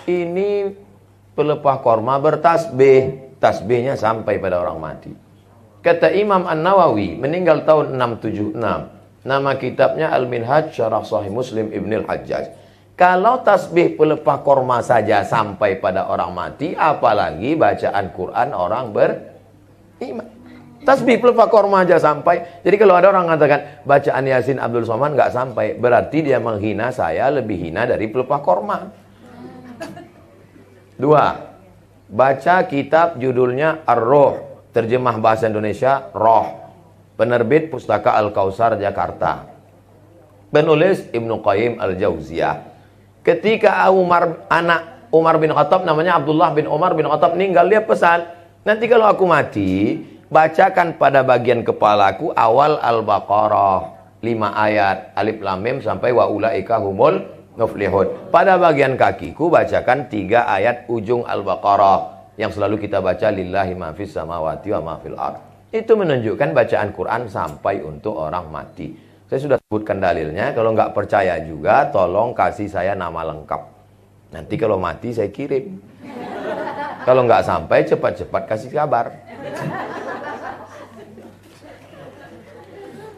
ini 0.09 0.51
pelepah 1.37 1.77
korma 1.85 2.17
bertasbih. 2.17 3.29
Tasbihnya 3.39 3.95
sampai 3.95 4.43
pada 4.43 4.59
orang 4.59 4.83
mati. 4.83 5.28
Kata 5.79 6.11
Imam 6.11 6.45
An-Nawawi, 6.45 7.15
meninggal 7.15 7.63
tahun 7.63 7.95
676. 7.95 8.59
Nama 9.23 9.51
kitabnya 9.61 10.11
Al-Minhaj 10.11 10.75
Syarah 10.75 11.07
Sahih 11.07 11.31
Muslim 11.31 11.71
Ibn 11.71 12.03
Al-Hajjaj. 12.03 12.45
Kalau 12.99 13.47
tasbih 13.47 13.95
pelepah 13.95 14.43
korma 14.43 14.83
saja 14.83 15.23
sampai 15.23 15.79
pada 15.79 16.11
orang 16.11 16.35
mati, 16.35 16.75
apalagi 16.75 17.55
bacaan 17.55 18.11
Quran 18.11 18.49
orang 18.51 18.91
beriman. 18.91 20.27
Tasbih 20.83 21.21
pelepah 21.23 21.47
korma 21.47 21.87
aja 21.87 22.01
sampai. 22.01 22.65
Jadi 22.65 22.75
kalau 22.81 22.97
ada 22.97 23.13
orang 23.13 23.29
mengatakan 23.29 23.85
bacaan 23.85 24.25
Yasin 24.25 24.59
Abdul 24.59 24.89
Somad 24.89 25.15
nggak 25.15 25.31
sampai, 25.31 25.77
berarti 25.77 26.27
dia 26.27 26.41
menghina 26.41 26.89
saya 26.91 27.29
lebih 27.29 27.61
hina 27.61 27.87
dari 27.87 28.09
pelepah 28.09 28.41
korma. 28.41 28.89
Dua, 30.99 31.55
baca 32.09 32.57
kitab 32.67 33.21
judulnya 33.21 33.87
Ar-Ruh, 33.87 34.48
terjemah 34.73 35.17
bahasa 35.19 35.49
Indonesia 35.49 36.13
Roh 36.13 36.69
penerbit 37.19 37.69
Pustaka 37.69 38.15
Al-Kausar 38.15 38.79
Jakarta. 38.79 39.51
Penulis 40.49 41.05
Ibnu 41.13 41.45
Qayyim 41.45 41.77
Al-Jauziyah. 41.77 42.57
Ketika 43.21 43.85
Umar 43.93 44.49
anak 44.49 45.13
Umar 45.13 45.37
bin 45.37 45.53
Khattab 45.53 45.85
namanya 45.85 46.17
Abdullah 46.17 46.57
bin 46.57 46.65
Umar 46.65 46.97
bin 46.97 47.05
Khattab 47.05 47.37
meninggal 47.37 47.69
dia 47.69 47.85
pesan, 47.85 48.25
nanti 48.65 48.89
kalau 48.89 49.09
aku 49.09 49.29
mati, 49.29 50.01
bacakan 50.33 50.97
pada 50.97 51.21
bagian 51.21 51.61
kepalaku 51.65 52.33
awal 52.33 52.81
Al-Baqarah. 52.81 54.01
lima 54.19 54.51
ayat 54.51 55.15
alif 55.15 55.39
lam 55.39 55.63
mim 55.63 55.79
sampai 55.79 56.11
wa 56.11 56.27
ulaika 56.27 56.83
humul 56.83 57.23
muflihun. 57.55 58.35
Pada 58.35 58.59
bagian 58.59 58.99
kakiku 58.99 59.47
bacakan 59.47 60.11
tiga 60.11 60.43
ayat 60.43 60.91
ujung 60.91 61.23
Al-Baqarah 61.23 62.18
yang 62.39 62.55
selalu 62.55 62.79
kita 62.79 63.03
baca 63.03 63.35
lillahi 63.35 63.75
ma 63.75 63.91
fis 63.93 64.15
samawati 64.15 64.71
wa 64.79 64.81
ma 64.81 64.95
fil. 65.03 65.19
Itu 65.69 65.99
menunjukkan 65.99 66.55
bacaan 66.57 66.95
Quran 66.97 67.29
sampai 67.29 67.85
untuk 67.85 68.17
orang 68.17 68.49
mati. 68.49 68.97
Saya 69.29 69.45
sudah 69.45 69.59
sebutkan 69.61 70.01
dalilnya. 70.01 70.57
Kalau 70.57 70.73
nggak 70.73 70.97
percaya 70.97 71.37
juga, 71.45 71.85
tolong 71.93 72.33
kasih 72.33 72.71
saya 72.73 72.97
nama 72.97 73.21
lengkap. 73.29 73.61
Nanti 74.33 74.57
kalau 74.57 74.81
mati 74.81 75.13
saya 75.13 75.29
kirim. 75.29 75.77
Kalau 77.05 77.29
nggak 77.29 77.45
sampai, 77.45 77.85
cepat-cepat 77.85 78.43
kasih 78.49 78.73
kabar. 78.73 79.13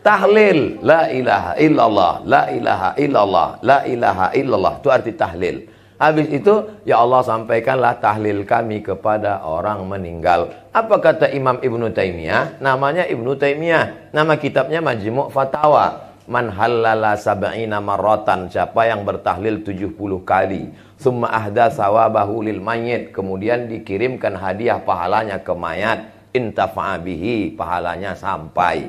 Tahlil, 0.02 0.82
la 0.82 1.06
ilaha 1.12 1.52
illallah, 1.54 2.14
la 2.26 2.42
ilaha 2.50 2.90
illallah, 2.98 3.48
la 3.62 3.78
ilaha 3.86 4.26
illallah. 4.34 4.72
Itu 4.82 4.88
arti 4.90 5.14
tahlil. 5.14 5.69
Habis 6.00 6.32
itu, 6.32 6.80
ya 6.88 6.96
Allah 6.96 7.20
sampaikanlah 7.20 8.00
tahlil 8.00 8.48
kami 8.48 8.80
kepada 8.80 9.44
orang 9.44 9.84
meninggal. 9.84 10.48
Apa 10.72 10.96
kata 10.96 11.28
Imam 11.28 11.60
Ibnu 11.60 11.92
Taimiyah? 11.92 12.56
Namanya 12.56 13.04
Ibnu 13.04 13.36
Taimiyah. 13.36 14.08
Nama 14.08 14.32
kitabnya 14.40 14.80
Majmu' 14.80 15.28
Fatawa. 15.28 16.08
Man 16.24 16.48
halala 16.56 17.20
sab'ina 17.20 17.84
marratan. 17.84 18.48
Siapa 18.48 18.88
yang 18.88 19.04
bertahlil 19.04 19.60
70 19.60 19.92
kali. 20.24 20.72
Summa 20.96 21.36
ahda 21.36 21.68
sawabahu 21.68 22.48
lil 22.48 22.64
mayit. 22.64 23.12
Kemudian 23.12 23.68
dikirimkan 23.68 24.40
hadiah 24.40 24.80
pahalanya 24.80 25.36
ke 25.44 25.52
mayat. 25.52 26.08
Intafa'a 26.32 26.96
bihi. 26.96 27.52
Pahalanya 27.52 28.16
sampai. 28.16 28.88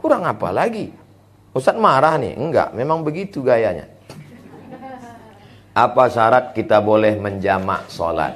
Kurang 0.00 0.24
apa 0.24 0.56
lagi? 0.56 0.88
Ustaz 1.52 1.76
marah 1.76 2.16
nih? 2.16 2.32
Enggak, 2.32 2.72
memang 2.72 3.04
begitu 3.04 3.44
gayanya. 3.44 3.97
Apa 5.78 6.10
syarat 6.10 6.58
kita 6.58 6.82
boleh 6.82 7.14
menjamak 7.22 7.86
sholat? 7.86 8.34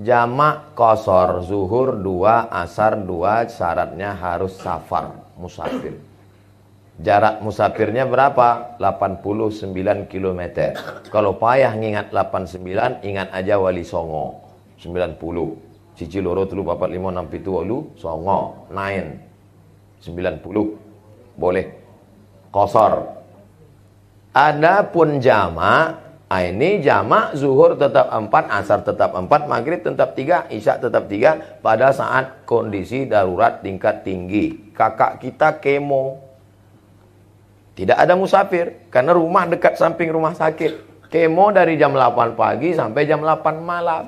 Jamak 0.00 0.72
kosor, 0.72 1.44
zuhur 1.44 2.00
dua, 2.00 2.48
asar 2.48 2.96
dua, 3.04 3.44
syaratnya 3.44 4.16
harus 4.16 4.56
safar, 4.56 5.20
musafir. 5.36 6.00
Jarak 6.96 7.44
musafirnya 7.44 8.08
berapa? 8.08 8.80
89 8.80 10.08
km. 10.08 10.72
Kalau 11.12 11.36
payah 11.36 11.76
ngingat 11.76 12.08
89, 12.08 13.04
ingat 13.04 13.28
aja 13.28 13.60
Wali 13.60 13.84
Songo. 13.84 14.48
90. 14.80 15.68
Cici 15.98 16.24
loro 16.24 16.48
telu 16.48 16.64
papat 16.64 16.94
lima 16.94 17.10
enam 17.10 17.26
pitu 17.26 17.58
walu 17.58 17.90
songo 17.98 18.70
nine 18.70 19.18
90 19.98 20.46
boleh 21.34 21.66
kosor 22.54 23.17
Adapun 24.38 25.18
jamak, 25.18 25.98
ah, 26.30 26.42
ini 26.46 26.78
jamak 26.78 27.34
zuhur 27.34 27.74
tetap 27.74 28.06
empat, 28.06 28.46
asar 28.54 28.86
tetap 28.86 29.10
empat, 29.18 29.50
maghrib 29.50 29.82
tetap 29.82 30.14
tiga, 30.14 30.46
isya 30.46 30.78
tetap 30.78 31.10
tiga 31.10 31.58
pada 31.58 31.90
saat 31.90 32.46
kondisi 32.46 33.10
darurat 33.10 33.58
tingkat 33.66 34.06
tinggi. 34.06 34.70
Kakak 34.70 35.18
kita 35.18 35.58
kemo. 35.58 36.22
Tidak 37.74 37.98
ada 37.98 38.14
musafir 38.14 38.86
karena 38.94 39.10
rumah 39.10 39.42
dekat 39.50 39.74
samping 39.74 40.14
rumah 40.14 40.38
sakit. 40.38 40.86
Kemo 41.10 41.50
dari 41.50 41.74
jam 41.74 41.90
8 41.90 42.38
pagi 42.38 42.78
sampai 42.78 43.10
jam 43.10 43.26
8 43.26 43.58
malam. 43.58 44.06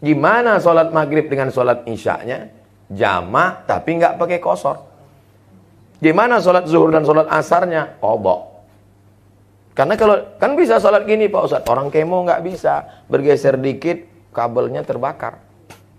Gimana 0.00 0.64
sholat 0.64 0.96
maghrib 0.96 1.28
dengan 1.28 1.52
sholat 1.52 1.84
isyaknya? 1.84 2.48
Jamak 2.88 3.68
tapi 3.68 4.00
nggak 4.00 4.16
pakai 4.16 4.40
kosor. 4.40 4.80
Gimana 6.00 6.40
sholat 6.40 6.64
zuhur 6.64 6.88
dan 6.88 7.04
sholat 7.04 7.28
asarnya? 7.28 8.00
Kobok. 8.00 8.47
Karena 9.78 9.94
kalau 9.94 10.18
kan 10.42 10.58
bisa 10.58 10.82
sholat 10.82 11.06
gini 11.06 11.30
Pak 11.30 11.42
Ustadz, 11.46 11.70
orang 11.70 11.86
kemo 11.94 12.26
nggak 12.26 12.42
bisa 12.42 13.06
bergeser 13.06 13.54
dikit 13.62 14.02
kabelnya 14.34 14.82
terbakar, 14.82 15.38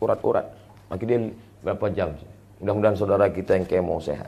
urat-urat. 0.04 0.52
Maka 0.92 1.04
dia 1.08 1.32
berapa 1.64 1.88
jam? 1.96 2.12
Mudah-mudahan 2.60 3.00
saudara 3.00 3.32
kita 3.32 3.56
yang 3.56 3.64
kemo 3.64 4.04
sehat. 4.04 4.28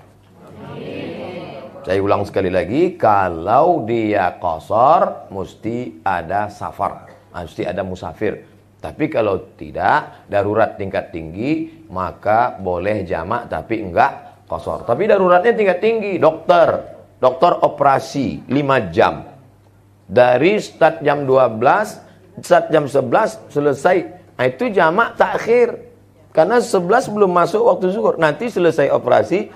Saya 1.83 1.99
ulang 1.99 2.23
sekali 2.23 2.47
lagi, 2.47 2.95
kalau 2.95 3.83
dia 3.83 4.39
kosor, 4.39 5.27
mesti 5.35 5.99
ada 5.99 6.47
safar, 6.47 7.11
mesti 7.35 7.67
ada 7.67 7.83
musafir. 7.83 8.47
Tapi 8.79 9.11
kalau 9.11 9.51
tidak, 9.59 10.31
darurat 10.31 10.79
tingkat 10.79 11.11
tinggi, 11.11 11.83
maka 11.91 12.55
boleh 12.55 13.03
jamak 13.03 13.51
tapi 13.51 13.83
enggak 13.83 14.45
kosor. 14.47 14.87
Tapi 14.87 15.11
daruratnya 15.11 15.51
tingkat 15.59 15.83
tinggi, 15.83 16.15
dokter, 16.15 16.87
dokter 17.19 17.51
operasi 17.67 18.47
5 18.47 18.95
jam. 18.95 19.30
Dari 20.11 20.59
start 20.59 20.99
jam 20.99 21.23
12, 21.23 22.43
start 22.43 22.67
jam 22.67 22.83
11 22.83 23.47
selesai. 23.47 23.97
Nah, 24.35 24.45
itu 24.51 24.67
jamak 24.67 25.15
takhir. 25.15 25.87
Karena 26.35 26.59
11 26.59 27.07
belum 27.07 27.31
masuk 27.31 27.63
waktu 27.63 27.95
zuhur. 27.95 28.19
Nanti 28.19 28.51
selesai 28.51 28.91
operasi, 28.91 29.47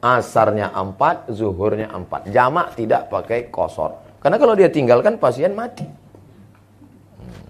asarnya 0.00 0.72
4, 0.72 1.28
zuhurnya 1.28 1.92
4. 1.92 2.32
Jamak 2.32 2.72
tidak 2.72 3.12
pakai 3.12 3.52
kosor. 3.52 4.00
Karena 4.24 4.40
kalau 4.40 4.56
dia 4.56 4.72
tinggalkan 4.72 5.20
pasien 5.20 5.52
mati. 5.52 5.84
Hmm. 5.84 7.44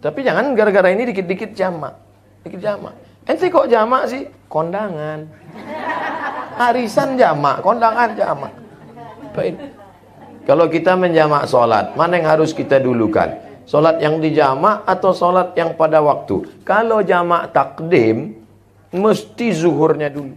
Tapi 0.00 0.24
jangan 0.24 0.56
gara-gara 0.56 0.88
ini 0.88 1.12
dikit-dikit 1.12 1.52
jamak. 1.52 1.92
Dikit 2.40 2.60
jamak. 2.64 2.96
Ente 3.28 3.52
kok 3.52 3.68
jamak 3.68 4.08
sih? 4.08 4.24
Kondangan. 4.48 5.28
Arisan 6.56 7.20
jamak, 7.20 7.60
kondangan 7.60 8.16
jamak. 8.16 8.52
Baik. 9.36 9.77
Kalau 10.48 10.64
kita 10.72 10.96
menjamak 10.96 11.44
sholat, 11.44 11.92
mana 11.92 12.16
yang 12.16 12.24
harus 12.32 12.56
kita 12.56 12.80
dulukan? 12.80 13.36
Sholat 13.68 14.00
yang 14.00 14.16
dijamak 14.16 14.80
atau 14.88 15.12
sholat 15.12 15.52
yang 15.52 15.76
pada 15.76 16.00
waktu? 16.00 16.40
Kalau 16.64 17.04
jamak 17.04 17.52
takdim, 17.52 18.32
mesti 18.88 19.52
zuhurnya 19.52 20.08
dulu. 20.08 20.32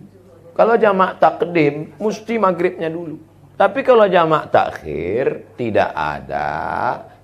Kalau 0.52 0.76
jamak 0.76 1.16
takdim, 1.16 1.96
mesti 1.96 2.36
maghribnya 2.36 2.92
dulu. 2.92 3.24
Tapi 3.56 3.88
kalau 3.88 4.04
jamak 4.12 4.52
takhir, 4.52 5.56
tidak 5.56 5.96
ada. 5.96 6.52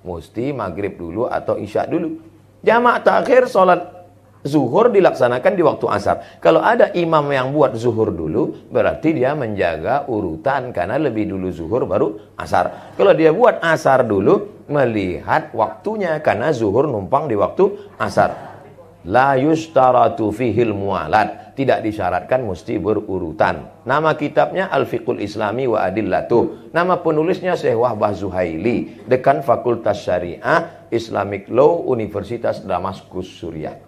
Mesti 0.00 0.56
maghrib 0.56 0.96
dulu 0.96 1.28
atau 1.28 1.60
isya 1.60 1.84
dulu. 1.84 2.24
Jamak 2.64 3.04
takhir, 3.04 3.52
sholat 3.52 3.97
zuhur 4.46 4.90
dilaksanakan 4.92 5.52
di 5.54 5.62
waktu 5.62 5.86
asar. 5.90 6.38
Kalau 6.38 6.62
ada 6.62 6.90
imam 6.94 7.24
yang 7.30 7.50
buat 7.50 7.74
zuhur 7.74 8.14
dulu, 8.14 8.70
berarti 8.70 9.14
dia 9.16 9.34
menjaga 9.34 10.06
urutan 10.06 10.70
karena 10.70 10.98
lebih 10.98 11.30
dulu 11.30 11.48
zuhur 11.50 11.86
baru 11.88 12.36
asar. 12.38 12.94
Kalau 12.94 13.12
dia 13.14 13.34
buat 13.34 13.58
asar 13.62 14.06
dulu, 14.06 14.66
melihat 14.68 15.50
waktunya 15.56 16.20
karena 16.20 16.52
zuhur 16.52 16.86
numpang 16.86 17.26
di 17.26 17.34
waktu 17.34 17.96
asar. 17.96 18.48
La 19.08 19.38
yustaratu 19.40 20.28
fihil 20.34 20.76
mualat. 20.76 21.56
Tidak 21.58 21.82
disyaratkan 21.82 22.46
mesti 22.46 22.78
berurutan. 22.78 23.82
Nama 23.82 24.14
kitabnya 24.14 24.70
Al-Fiqhul 24.70 25.18
Islami 25.18 25.66
wa 25.66 25.82
Adillatuh. 25.82 26.70
Nama 26.70 27.02
penulisnya 27.02 27.58
Syekh 27.58 27.74
Wahbah 27.74 28.14
Zuhaili. 28.14 29.02
Dekan 29.10 29.42
Fakultas 29.42 30.06
Syariah 30.06 30.86
Islamic 30.94 31.50
Law 31.50 31.82
Universitas 31.82 32.62
Damaskus 32.62 33.26
Suriah. 33.26 33.87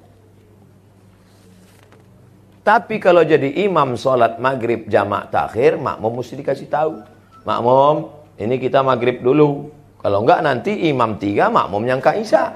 Tapi 2.61 3.01
kalau 3.01 3.25
jadi 3.25 3.65
imam 3.65 3.97
sholat 3.97 4.37
maghrib 4.37 4.85
jamak 4.87 5.33
takhir, 5.33 5.81
makmum 5.81 6.21
mesti 6.21 6.37
dikasih 6.37 6.69
tahu. 6.69 7.01
Makmum, 7.49 8.13
ini 8.37 8.61
kita 8.61 8.85
maghrib 8.85 9.25
dulu. 9.25 9.73
Kalau 10.01 10.25
enggak 10.25 10.41
nanti 10.45 10.89
imam 10.89 11.17
tiga, 11.17 11.49
makmum 11.49 11.85
yang 11.85 12.01
isya. 12.01 12.53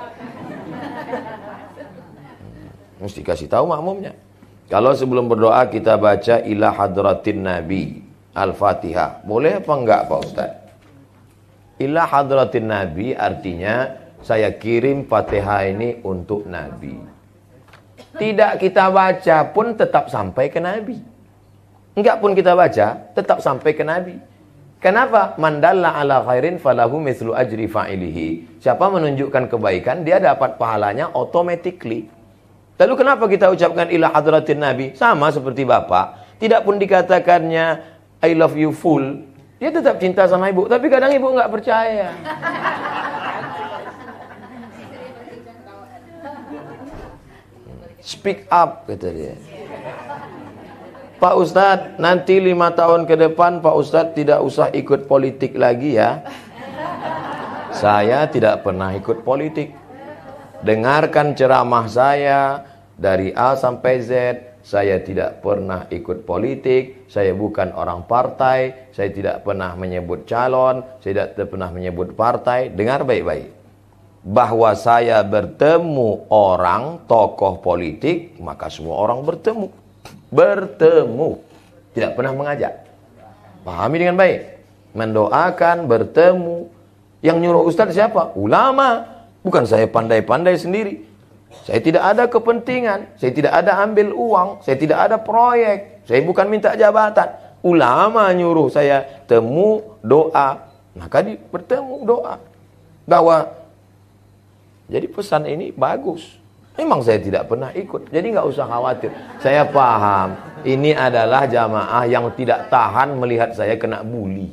Mesti 3.05 3.21
kasih 3.21 3.53
tahu 3.53 3.69
makmumnya. 3.69 4.17
Kalau 4.73 4.97
sebelum 4.97 5.29
berdoa 5.29 5.69
kita 5.69 6.01
baca 6.01 6.41
ila 6.41 6.73
hadratin 6.73 7.45
nabi 7.45 8.01
al-fatihah. 8.33 9.21
Boleh 9.29 9.61
apa 9.61 9.73
enggak 9.77 10.01
Pak 10.09 10.19
Ustaz? 10.25 10.51
Ila 11.85 12.09
hadratin 12.09 12.73
nabi 12.73 13.13
artinya 13.13 13.93
saya 14.25 14.57
kirim 14.57 15.05
fatihah 15.05 15.69
ini 15.69 16.01
untuk 16.01 16.49
nabi. 16.49 17.14
Tidak 18.15 18.53
kita 18.63 18.91
baca 18.95 19.37
pun 19.51 19.75
tetap 19.75 20.07
sampai 20.11 20.47
ke 20.51 20.63
Nabi. 20.63 20.99
Enggak 21.95 22.19
pun 22.19 22.35
kita 22.35 22.59
baca, 22.59 22.87
tetap 23.15 23.39
sampai 23.39 23.71
ke 23.75 23.87
Nabi. 23.87 24.19
Kenapa? 24.83 25.39
Mandalla 25.41 25.97
ala 25.97 26.21
khairin 26.27 26.61
falahu 26.61 27.01
mislu 27.01 27.33
ajri 27.33 27.65
fa'ilihi. 27.71 28.61
Siapa 28.61 28.85
menunjukkan 28.93 29.49
kebaikan, 29.49 30.05
dia 30.05 30.21
dapat 30.21 30.61
pahalanya 30.61 31.09
automatically. 31.15 32.11
Lalu 32.75 32.95
kenapa 32.99 33.25
kita 33.31 33.49
ucapkan 33.55 33.89
ila 33.89 34.11
hadratin 34.11 34.61
Nabi? 34.61 34.93
Sama 34.99 35.31
seperti 35.31 35.63
Bapak. 35.63 36.37
Tidak 36.43 36.67
pun 36.67 36.77
dikatakannya 36.77 37.67
I 38.21 38.31
love 38.35 38.59
you 38.59 38.75
full. 38.75 39.23
Dia 39.63 39.71
tetap 39.71 40.03
cinta 40.03 40.27
sama 40.27 40.51
ibu. 40.51 40.67
Tapi 40.67 40.91
kadang 40.91 41.15
ibu 41.15 41.31
nggak 41.33 41.49
percaya. 41.49 42.11
Speak 48.05 48.45
up, 48.53 48.85
kata 48.85 49.09
dia. 49.17 49.33
Pak 51.17 51.35
Ustadz, 51.41 51.97
nanti 51.97 52.37
lima 52.37 52.69
tahun 52.77 53.09
ke 53.09 53.17
depan 53.17 53.65
Pak 53.65 53.75
Ustadz 53.81 54.13
tidak 54.13 54.45
usah 54.45 54.69
ikut 54.77 55.09
politik 55.09 55.57
lagi 55.57 55.97
ya. 55.97 56.21
Saya 57.73 58.29
tidak 58.29 58.61
pernah 58.61 58.93
ikut 58.93 59.25
politik. 59.25 59.73
Dengarkan 60.61 61.33
ceramah 61.33 61.89
saya 61.89 62.61
dari 62.93 63.33
A 63.33 63.57
sampai 63.57 64.05
Z. 64.05 64.13
Saya 64.61 65.01
tidak 65.01 65.41
pernah 65.41 65.89
ikut 65.89 66.29
politik. 66.29 67.09
Saya 67.09 67.33
bukan 67.33 67.73
orang 67.73 68.05
partai. 68.05 68.93
Saya 68.93 69.09
tidak 69.17 69.49
pernah 69.49 69.73
menyebut 69.81 70.29
calon. 70.29 70.85
Saya 71.01 71.33
tidak 71.33 71.49
pernah 71.49 71.73
menyebut 71.73 72.13
partai. 72.13 72.69
Dengar 72.69 73.01
baik-baik 73.09 73.64
bahwa 74.25 74.73
saya 74.73 75.21
bertemu 75.21 76.25
orang 76.33 77.05
tokoh 77.05 77.61
politik, 77.61 78.41
maka 78.41 78.73
semua 78.73 78.97
orang 78.97 79.21
bertemu. 79.21 79.69
Bertemu. 80.33 81.45
Tidak 81.93 82.17
pernah 82.17 82.33
mengajak. 82.33 82.89
Pahami 83.63 83.97
dengan 84.01 84.17
baik. 84.17 84.41
Mendoakan, 84.97 85.85
bertemu. 85.85 86.73
Yang 87.21 87.37
nyuruh 87.45 87.63
Ustaz 87.69 87.93
siapa? 87.93 88.33
Ulama. 88.33 89.05
Bukan 89.45 89.69
saya 89.69 89.85
pandai-pandai 89.85 90.57
sendiri. 90.57 91.05
Saya 91.69 91.85
tidak 91.85 92.03
ada 92.03 92.25
kepentingan. 92.25 93.15
Saya 93.21 93.31
tidak 93.31 93.53
ada 93.53 93.77
ambil 93.85 94.11
uang. 94.11 94.49
Saya 94.65 94.77
tidak 94.81 94.99
ada 95.05 95.17
proyek. 95.21 96.03
Saya 96.09 96.25
bukan 96.25 96.49
minta 96.49 96.73
jabatan. 96.73 97.29
Ulama 97.61 98.29
nyuruh 98.33 98.73
saya 98.73 99.05
temu, 99.29 99.97
doa. 100.01 100.65
Maka 100.97 101.25
di, 101.25 101.37
bertemu, 101.37 102.05
doa. 102.09 102.41
Bahwa 103.05 103.64
jadi 104.89 105.07
pesan 105.09 105.49
ini 105.49 105.73
bagus. 105.73 106.41
Memang 106.75 107.07
saya 107.07 107.23
tidak 107.23 107.47
pernah 107.47 107.71
ikut, 107.71 108.11
jadi 108.11 108.35
nggak 108.35 108.51
usah 108.51 108.67
khawatir. 108.67 109.15
Saya 109.39 109.63
paham, 109.63 110.35
ini 110.67 110.91
adalah 110.91 111.47
jamaah 111.47 112.03
yang 112.03 112.27
tidak 112.35 112.67
tahan 112.67 113.15
melihat 113.15 113.55
saya 113.55 113.79
kena 113.79 114.03
bully. 114.03 114.51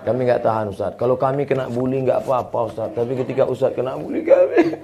Kami 0.00 0.20
nggak 0.24 0.42
tahan 0.44 0.72
Ustaz. 0.72 0.92
Kalau 0.96 1.16
kami 1.20 1.44
kena 1.44 1.68
bully 1.68 2.04
nggak 2.04 2.24
apa-apa 2.24 2.72
Ustaz. 2.72 2.88
Tapi 2.96 3.16
ketika 3.20 3.44
Ustaz 3.44 3.76
kena 3.76 3.96
bully 4.00 4.24
kami. 4.24 4.76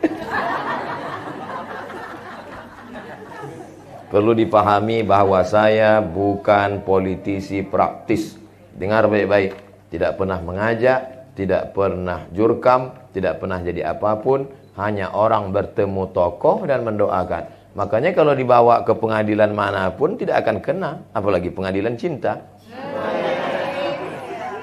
Perlu 4.07 4.33
dipahami 4.37 5.03
bahwa 5.03 5.43
saya 5.43 5.99
bukan 6.05 6.85
politisi 6.85 7.65
praktis. 7.65 8.39
Dengar 8.77 9.09
baik-baik. 9.09 9.57
Tidak 9.91 10.15
pernah 10.21 10.39
mengajak, 10.39 11.16
tidak 11.37 11.77
pernah 11.77 12.25
jurkam, 12.33 12.97
tidak 13.13 13.39
pernah 13.39 13.61
jadi 13.61 13.93
apa 13.93 14.17
pun, 14.19 14.49
hanya 14.81 15.13
orang 15.13 15.53
bertemu 15.53 16.11
tokoh 16.11 16.65
dan 16.65 16.83
mendoakan. 16.83 17.77
Makanya 17.77 18.17
kalau 18.17 18.33
dibawa 18.33 18.81
ke 18.89 18.97
pengadilan 18.97 19.53
mana 19.53 19.93
pun 19.93 20.17
tidak 20.17 20.43
akan 20.43 20.65
kena, 20.65 21.05
apalagi 21.13 21.53
pengadilan 21.53 21.95
cinta. 22.01 22.41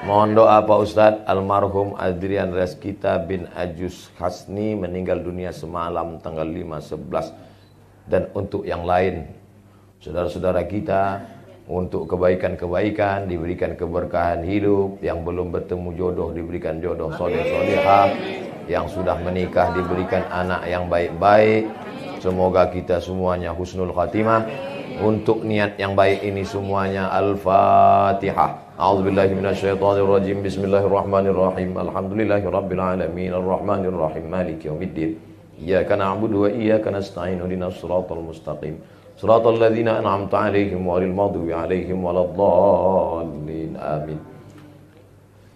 Mohon 0.04 0.36
doa 0.36 0.60
Pak 0.68 0.80
Ustadz 0.84 1.24
almarhum 1.24 1.96
Adrian 1.96 2.52
Reskita 2.52 3.24
bin 3.24 3.48
Ajus 3.56 4.12
Hasni 4.20 4.76
meninggal 4.76 5.24
dunia 5.24 5.56
semalam 5.56 6.20
tanggal 6.20 6.44
5 6.44 7.00
11 7.08 8.12
dan 8.12 8.28
untuk 8.36 8.68
yang 8.68 8.84
lain 8.84 9.32
saudara-saudara 10.04 10.68
kita 10.68 11.24
untuk 11.64 12.12
kebaikan-kebaikan 12.12 13.32
diberikan 13.32 13.72
keberkahan 13.80 14.44
hidup 14.44 15.00
yang 15.00 15.24
belum 15.24 15.56
bertemu 15.56 15.96
jodoh 15.96 16.30
diberikan 16.36 16.84
jodoh 16.84 17.08
soleh 17.16 17.40
solehah 17.40 18.12
yang 18.68 18.88
sudah 18.88 19.16
menikah 19.24 19.72
diberikan 19.72 20.24
anak 20.32 20.68
yang 20.68 20.88
baik-baik. 20.92 21.68
Semoga 22.20 22.72
kita 22.72 23.04
semuanya 23.04 23.52
husnul 23.52 23.92
khatimah. 23.92 24.48
Untuk 24.94 25.42
niat 25.42 25.76
yang 25.82 25.98
baik 25.98 26.22
ini 26.22 26.46
semuanya 26.46 27.10
Al-Fatihah. 27.12 28.78
A'udzubillahi 28.78 29.34
minasyaitonirrajim. 29.36 30.46
Bismillahirrahmanirrahim. 30.46 31.76
Alhamdulillahirabbil 31.76 32.80
alamin 32.80 33.34
arrahmanir 33.34 33.92
rahim 33.92 34.30
maliki 34.30 34.70
yaumiddin. 34.70 35.18
Iyyaka 35.60 35.98
na'budu 35.98 36.46
wa 36.46 36.50
iyyaka 36.54 36.94
nasta'in. 36.94 37.42
Ihdinas 37.42 37.82
siratal 37.82 38.22
mustaqim. 38.22 38.80
Siratal 39.18 39.62
ladzina 39.62 40.02
an'amta 40.02 40.50
'alaihim 40.50 40.84
ghairil 40.84 41.16
maghdubi 41.16 41.52
'alaihim 41.54 42.02
waladdallin. 42.02 43.72
Amin. 43.78 44.20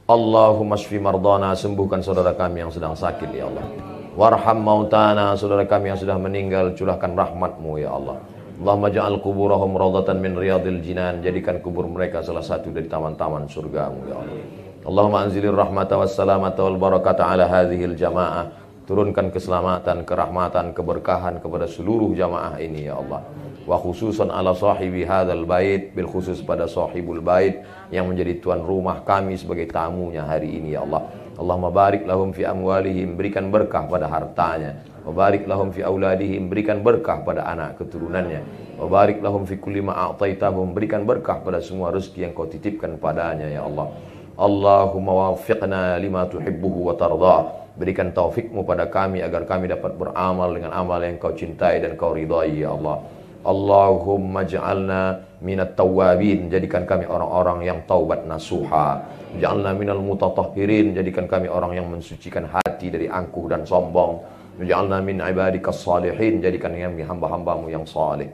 Allahumma 0.07 0.79
shfi 0.79 1.03
mardana 1.03 1.51
sembuhkan 1.51 1.99
saudara 1.99 2.31
kami 2.31 2.63
yang 2.63 2.71
sedang 2.71 2.95
sakit 2.95 3.27
ya 3.35 3.51
Allah. 3.51 3.67
Warham 4.15 4.63
mautana 4.63 5.35
saudara 5.35 5.67
kami 5.67 5.91
yang 5.91 5.99
sudah 5.99 6.15
meninggal 6.15 6.71
curahkan 6.79 7.11
rahmatmu 7.11 7.75
ya 7.77 7.91
Allah. 7.91 8.15
Allahumma 8.57 8.89
ja'al 8.89 9.21
kuburahum 9.21 9.77
rawdatan 9.77 10.17
min 10.17 10.33
riyadil 10.33 10.81
jinan. 10.81 11.21
Jadikan 11.21 11.61
kubur 11.61 11.85
mereka 11.85 12.25
salah 12.25 12.41
satu 12.41 12.73
dari 12.73 12.89
taman-taman 12.89 13.45
surgamu 13.51 13.99
ya 14.09 14.15
Allah. 14.17 14.39
Allahumma 14.87 15.27
anzilir 15.27 15.51
rahmata 15.51 15.99
wassalamata 15.99 16.63
wal 16.63 16.79
barakata 16.79 17.27
ala 17.27 17.45
hadhil 17.45 17.93
jamaah. 17.93 18.47
Turunkan 18.87 19.35
keselamatan, 19.35 20.07
kerahmatan, 20.07 20.71
keberkahan 20.71 21.43
kepada 21.43 21.67
seluruh 21.67 22.15
jamaah 22.15 22.55
ini 22.55 22.87
ya 22.87 22.95
Allah. 22.95 23.19
Wa 23.67 23.75
khususan 23.75 24.31
ala 24.31 24.55
sahibi 24.55 25.03
hadzal 25.03 25.43
bait, 25.43 25.91
bil 25.91 26.07
khusus 26.07 26.39
pada 26.39 26.71
sahibul 26.71 27.19
bait 27.19 27.67
yang 27.91 28.07
menjadi 28.07 28.39
tuan 28.39 28.63
rumah 28.63 29.03
kami 29.03 29.35
sebagai 29.35 29.67
tamunya 29.67 30.23
hari 30.23 30.55
ini 30.55 30.79
ya 30.79 30.87
Allah. 30.87 31.03
Allahumma 31.35 31.67
barik 31.67 32.07
lahum 32.07 32.31
fi 32.31 32.47
amwalihim, 32.47 33.19
berikan 33.19 33.51
berkah 33.51 33.91
pada 33.91 34.07
hartanya. 34.07 34.79
Wa 35.03 35.11
barik 35.11 35.43
lahum 35.51 35.67
fi 35.75 35.83
auladihim, 35.83 36.47
berikan 36.47 36.79
berkah 36.79 37.27
pada 37.27 37.43
anak 37.43 37.83
keturunannya. 37.83 38.71
Wa 38.79 38.87
barik 38.87 39.19
lahum 39.19 39.43
fi 39.43 39.59
kulli 39.59 39.83
ma 39.83 39.99
a'taitahum, 39.99 40.71
berikan 40.71 41.03
berkah 41.03 41.43
pada 41.43 41.59
semua 41.59 41.91
rezeki 41.91 42.23
yang 42.23 42.31
kau 42.31 42.47
titipkan 42.47 42.95
padanya 42.95 43.51
ya 43.51 43.67
Allah. 43.67 43.91
Allahumma 44.39 45.35
wafiqna 45.35 45.99
lima 45.99 46.23
tuhibbuhu 46.23 46.87
wa 46.87 46.95
tardah. 46.95 47.66
Berikan 47.77 48.09
taufikmu 48.09 48.65
pada 48.65 48.89
kami 48.89 49.21
agar 49.21 49.45
kami 49.45 49.69
dapat 49.69 49.93
beramal 49.93 50.49
dengan 50.49 50.73
amal 50.73 50.97
yang 50.97 51.21
kau 51.21 51.29
cintai 51.29 51.77
dan 51.77 51.93
kau 51.93 52.17
ridai 52.17 52.57
ya 52.57 52.73
Allah. 52.73 53.05
Allahumma 53.47 54.43
ja'alna 54.43 55.23
minat 55.39 55.77
tawabin 55.77 56.51
Jadikan 56.51 56.83
kami 56.83 57.05
orang-orang 57.05 57.69
yang 57.69 57.79
taubat 57.85 58.25
nasuha. 58.25 59.05
Ja'alna 59.37 59.77
minal 59.77 60.01
mutatahhirin. 60.01 60.97
Jadikan 60.97 61.29
kami 61.29 61.45
orang 61.47 61.77
yang 61.77 61.85
mensucikan 61.85 62.49
hati 62.49 62.89
dari 62.89 63.05
angkuh 63.05 63.45
dan 63.45 63.61
sombong. 63.61 64.25
Ja'alna 64.57 64.97
min 64.99 65.21
ibadikas 65.21 65.77
salihin. 65.77 66.41
Jadikan 66.41 66.73
kami 66.73 67.05
hamba-hambamu 67.05 67.69
yang 67.69 67.85
salih. 67.85 68.27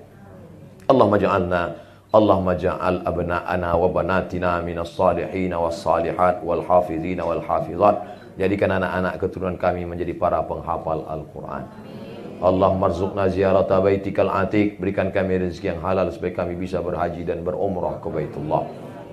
Allahumma 0.87 1.19
ja'alna 1.19 1.61
Allahumma 2.13 2.53
ja'al 2.53 3.01
abna'ana 3.09 3.73
wa 3.73 3.89
banatina 3.89 4.61
minas 4.61 4.93
salihin 4.93 5.49
was 5.57 5.81
salihat 5.81 6.45
wal 6.45 6.61
hafizin 6.61 7.17
wal 7.17 7.41
hafizat 7.41 8.05
Jadikan 8.33 8.73
anak-anak 8.81 9.21
keturunan 9.21 9.57
kami 9.61 9.85
menjadi 9.85 10.13
para 10.17 10.41
penghafal 10.41 11.05
Al-Quran. 11.05 11.63
Allah 12.43 12.71
marzuqna 12.75 13.29
ziyarata 13.29 13.79
baitikal 13.79 14.27
atik. 14.27 14.81
Berikan 14.81 15.13
kami 15.13 15.47
rezeki 15.47 15.77
yang 15.77 15.81
halal 15.85 16.11
supaya 16.11 16.43
kami 16.43 16.59
bisa 16.59 16.81
berhaji 16.83 17.23
dan 17.23 17.45
berumrah 17.45 18.01
ke 18.03 18.09
Baitullah. 18.09 18.67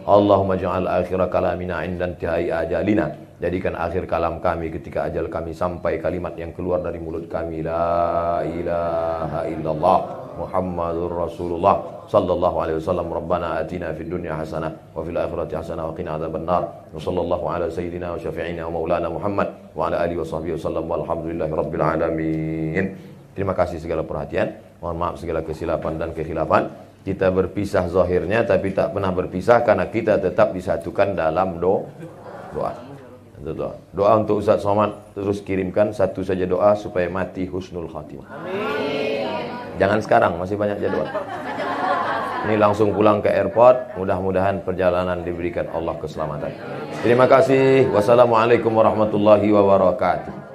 Allahumma 0.09 0.56
ja'al 0.56 0.88
akhir 0.88 1.20
kalamina 1.30 1.85
indan 1.87 2.16
tihai 2.18 2.50
ajalina. 2.50 3.12
Jadikan 3.40 3.72
akhir 3.72 4.04
kalam 4.04 4.40
kami 4.40 4.68
ketika 4.68 5.09
ajal 5.09 5.28
kami 5.33 5.56
sampai 5.56 5.96
kalimat 5.96 6.37
yang 6.37 6.52
keluar 6.52 6.85
dari 6.85 7.00
mulut 7.00 7.28
kami. 7.28 7.64
La 7.64 8.44
ilaha 8.44 9.40
illallah. 9.48 10.19
Muhammadur 10.38 11.11
Rasulullah 11.11 12.07
sallallahu 12.11 12.57
alaihi 12.62 12.79
wasallam. 12.83 13.07
Rabbana 13.11 13.62
atina 13.62 13.95
fid 13.95 14.11
dunya 14.11 14.35
hasanah 14.35 14.71
wa 14.95 15.01
fil 15.03 15.16
akhirati 15.16 15.55
hasanah 15.55 15.85
wa 15.88 15.95
qina 15.95 16.19
adzabannar. 16.19 16.62
Wa 16.90 17.01
sallallahu 17.01 17.45
ala 17.47 17.66
sayyidina 17.71 18.14
wa 18.14 18.19
syafi'ina 18.19 18.62
wa 18.66 18.73
maulana 18.79 19.09
Muhammad 19.11 19.49
wa 19.75 19.88
ala 19.90 20.03
alihi 20.03 20.19
wa 20.21 20.27
sahbihi 20.27 20.55
wasallam. 20.59 20.85
Walhamdulillahi 20.87 21.53
rabbil 21.55 21.85
alamin. 21.85 22.85
Terima 23.35 23.55
kasih 23.55 23.79
segala 23.79 24.03
perhatian. 24.03 24.59
Mohon 24.83 24.97
maaf 24.97 25.14
segala 25.23 25.40
kesilapan 25.47 25.97
dan 25.97 26.11
kekhilafan. 26.12 26.71
Kita 27.01 27.33
berpisah 27.33 27.88
zahirnya 27.88 28.45
tapi 28.45 28.77
tak 28.77 28.93
pernah 28.93 29.09
berpisah 29.09 29.64
Karena 29.64 29.88
kita 29.88 30.21
tetap 30.21 30.53
disatukan 30.53 31.16
dalam 31.16 31.57
do 31.57 31.88
doa. 32.53 32.73
Doa. 33.40 33.73
doa 33.97 34.21
untuk 34.21 34.45
Ustaz 34.45 34.61
Somad 34.61 35.16
terus 35.16 35.40
kirimkan 35.40 35.97
satu 35.97 36.21
saja 36.21 36.45
doa 36.45 36.77
supaya 36.77 37.09
mati 37.09 37.49
husnul 37.49 37.88
khatimah. 37.88 38.29
Amin. 38.29 38.80
Jangan 39.81 39.99
sekarang, 40.05 40.33
masih 40.37 40.61
banyak 40.61 40.77
jadwal. 40.77 41.09
Ini 42.40 42.57
langsung 42.61 42.93
pulang 42.93 43.25
ke 43.25 43.33
airport. 43.33 43.97
Mudah-mudahan 43.97 44.61
perjalanan 44.61 45.25
diberikan 45.25 45.69
Allah 45.73 45.97
keselamatan. 45.97 46.53
Terima 47.01 47.25
kasih. 47.25 47.88
Wassalamualaikum 47.88 48.73
warahmatullahi 48.77 49.49
wabarakatuh. 49.49 50.50